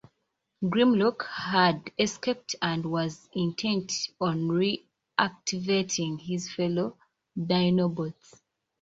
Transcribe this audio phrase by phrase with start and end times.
[0.63, 6.97] Grimlock had escaped and was intent on reactivating his fellow
[7.37, 8.41] Dinobots.